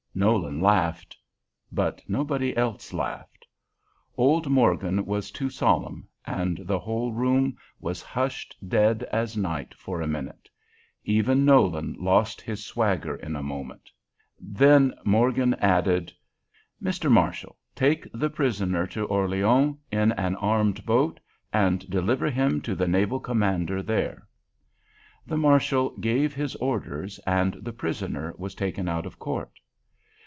[0.13, 1.15] Nolan laughed.
[1.71, 3.47] But nobody else laughed.
[4.17, 10.01] Old Morgan was too solemn, and the whole room was hushed dead as night for
[10.01, 10.49] a minute.
[11.05, 13.89] Even Nolan lost his swagger in a moment.
[14.37, 16.11] Then Morgan added,
[16.83, 17.09] "Mr.
[17.09, 21.21] Marshal, take the prisoner to Orleans in an armed boat,
[21.53, 24.27] and deliver him to the naval commander there."
[25.25, 29.53] The marshal gave his orders and the prisoner was taken out of court.